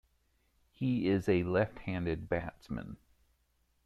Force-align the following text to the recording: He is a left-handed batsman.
He 0.71 1.07
is 1.09 1.29
a 1.29 1.43
left-handed 1.43 2.27
batsman. 2.27 2.97